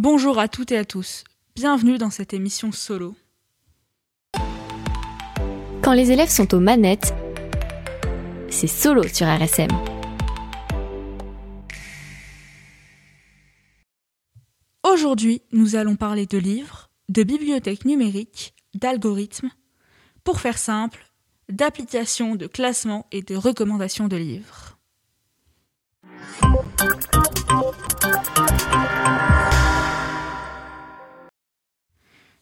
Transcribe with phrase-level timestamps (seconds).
[0.00, 1.24] Bonjour à toutes et à tous,
[1.56, 3.16] bienvenue dans cette émission solo.
[5.82, 7.12] Quand les élèves sont aux manettes,
[8.48, 9.70] c'est solo sur RSM.
[14.84, 19.50] Aujourd'hui, nous allons parler de livres, de bibliothèques numériques, d'algorithmes,
[20.22, 21.10] pour faire simple,
[21.48, 24.78] d'applications, de classements et de recommandations de livres.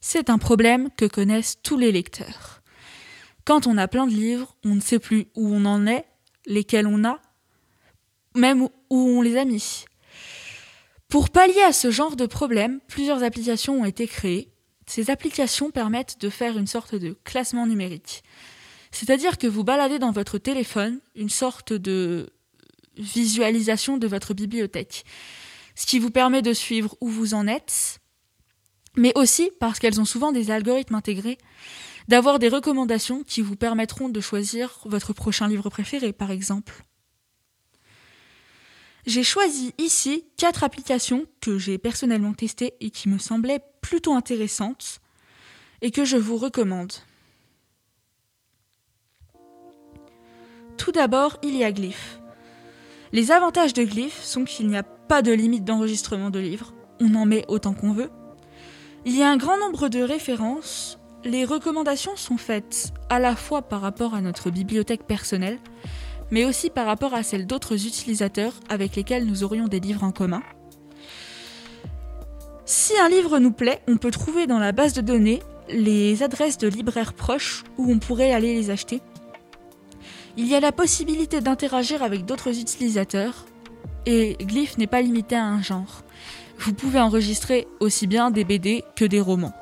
[0.00, 2.62] C'est un problème que connaissent tous les lecteurs.
[3.44, 6.04] Quand on a plein de livres, on ne sait plus où on en est,
[6.46, 7.20] lesquels on a,
[8.34, 9.84] même où on les a mis.
[11.08, 14.50] Pour pallier à ce genre de problème, plusieurs applications ont été créées.
[14.86, 18.22] Ces applications permettent de faire une sorte de classement numérique.
[18.90, 22.30] C'est-à-dire que vous baladez dans votre téléphone une sorte de
[22.96, 25.04] visualisation de votre bibliothèque,
[25.74, 28.00] ce qui vous permet de suivre où vous en êtes,
[28.96, 31.38] mais aussi parce qu'elles ont souvent des algorithmes intégrés,
[32.08, 36.84] d'avoir des recommandations qui vous permettront de choisir votre prochain livre préféré, par exemple.
[39.06, 45.00] J'ai choisi ici quatre applications que j'ai personnellement testées et qui me semblaient plutôt intéressantes
[45.80, 46.92] et que je vous recommande.
[50.76, 52.18] Tout d'abord, il y a Glyph.
[53.12, 57.14] Les avantages de Glyph sont qu'il n'y a pas de limite d'enregistrement de livres, on
[57.14, 58.10] en met autant qu'on veut.
[59.08, 63.62] Il y a un grand nombre de références, les recommandations sont faites à la fois
[63.62, 65.60] par rapport à notre bibliothèque personnelle,
[66.32, 70.10] mais aussi par rapport à celle d'autres utilisateurs avec lesquels nous aurions des livres en
[70.10, 70.42] commun.
[72.64, 76.58] Si un livre nous plaît, on peut trouver dans la base de données les adresses
[76.58, 79.02] de libraires proches où on pourrait aller les acheter.
[80.36, 83.46] Il y a la possibilité d'interagir avec d'autres utilisateurs,
[84.04, 86.02] et Glyph n'est pas limité à un genre.
[86.58, 89.54] Vous pouvez enregistrer aussi bien des BD que des romans.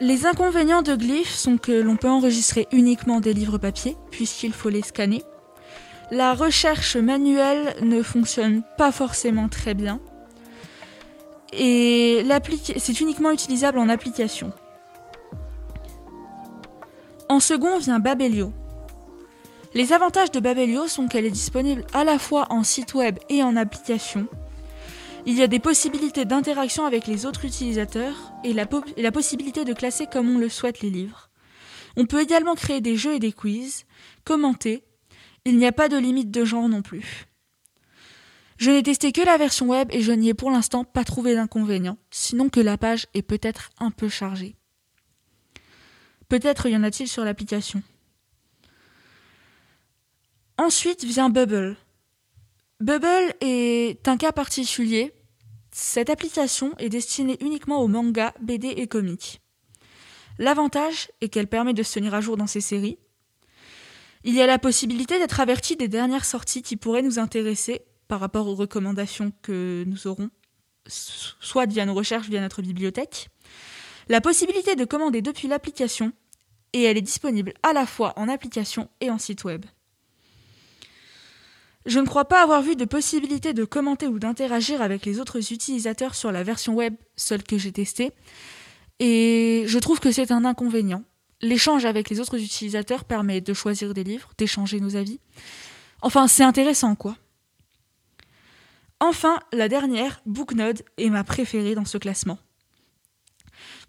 [0.00, 4.68] Les inconvénients de Glyph sont que l'on peut enregistrer uniquement des livres papier, puisqu'il faut
[4.68, 5.22] les scanner.
[6.10, 10.00] La recherche manuelle ne fonctionne pas forcément très bien.
[11.52, 12.26] Et
[12.76, 14.52] c'est uniquement utilisable en application.
[17.28, 18.52] En second vient Babelio.
[19.74, 23.42] Les avantages de Babelio sont qu'elle est disponible à la fois en site web et
[23.42, 24.28] en application.
[25.26, 28.66] Il y a des possibilités d'interaction avec les autres utilisateurs et la,
[29.10, 31.28] possibilité de classer comme on le souhaite les livres.
[31.96, 33.84] On peut également créer des jeux et des quiz,
[34.22, 34.84] commenter.
[35.44, 37.26] Il n'y a pas de limite de genre non plus.
[38.58, 41.34] Je n'ai testé que la version web et je n'y ai pour l'instant pas trouvé
[41.34, 44.54] d'inconvénient, sinon que la page est peut-être un peu chargée.
[46.28, 47.82] Peut-être y en a-t-il sur l'application.
[50.64, 51.76] Ensuite vient Bubble.
[52.80, 55.12] Bubble est un cas particulier.
[55.70, 59.42] Cette application est destinée uniquement aux mangas, BD et comics.
[60.38, 62.96] L'avantage est qu'elle permet de se tenir à jour dans ses séries.
[64.22, 68.20] Il y a la possibilité d'être averti des dernières sorties qui pourraient nous intéresser par
[68.20, 70.30] rapport aux recommandations que nous aurons,
[70.86, 73.28] soit via nos recherches, via notre bibliothèque.
[74.08, 76.14] La possibilité de commander depuis l'application,
[76.72, 79.66] et elle est disponible à la fois en application et en site web.
[81.86, 85.52] Je ne crois pas avoir vu de possibilité de commenter ou d'interagir avec les autres
[85.52, 88.12] utilisateurs sur la version web seule que j'ai testée,
[89.00, 91.04] et je trouve que c'est un inconvénient.
[91.42, 95.20] L'échange avec les autres utilisateurs permet de choisir des livres, d'échanger nos avis.
[96.00, 97.16] Enfin, c'est intéressant, quoi.
[99.00, 102.38] Enfin, la dernière, Booknode, est ma préférée dans ce classement.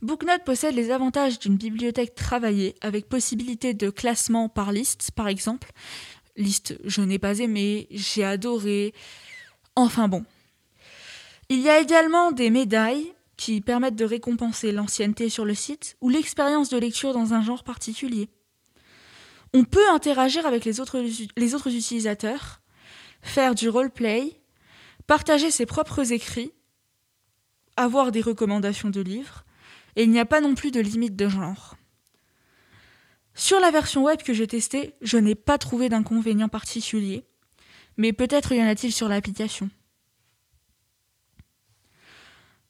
[0.01, 5.72] Booknode possède les avantages d'une bibliothèque travaillée avec possibilité de classement par liste, par exemple.
[6.38, 8.94] Liste, je n'ai pas aimé, j'ai adoré.
[9.75, 10.25] Enfin bon.
[11.50, 16.09] Il y a également des médailles qui permettent de récompenser l'ancienneté sur le site ou
[16.09, 18.29] l'expérience de lecture dans un genre particulier.
[19.53, 20.97] On peut interagir avec les autres,
[21.73, 22.61] utilisateurs,
[23.22, 24.41] faire du roleplay,
[25.08, 26.52] partager ses propres écrits,
[27.78, 29.46] avoir des recommandations de livres,
[29.96, 31.76] et il n'y a pas non plus de limite de genre.
[33.35, 37.26] Sur la version web que j'ai testée, je n'ai pas trouvé d'inconvénient particulier,
[37.97, 39.70] mais peut-être y en a-t-il sur l'application.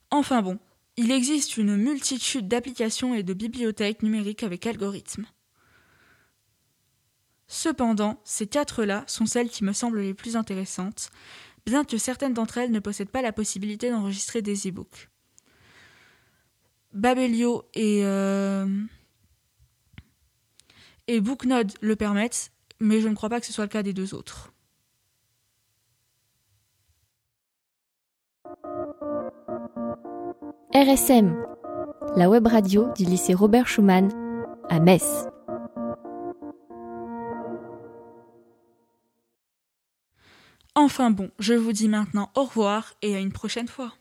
[0.10, 0.60] Enfin bon,
[0.98, 5.26] il existe une multitude d'applications et de bibliothèques numériques avec algorithmes.
[7.48, 11.12] Cependant, ces quatre-là sont celles qui me semblent les plus intéressantes,
[11.68, 15.10] bien que certaines d'entre elles ne possèdent pas la possibilité d'enregistrer des e-books.
[16.94, 18.66] Babelio et, euh,
[21.08, 23.94] et Booknode le permettent, mais je ne crois pas que ce soit le cas des
[23.94, 24.52] deux autres.
[30.74, 31.36] RSM,
[32.18, 34.12] la web radio du lycée Robert Schumann
[34.70, 35.26] à Metz.
[40.76, 43.94] Enfin bon, je vous dis maintenant au revoir et à une prochaine fois.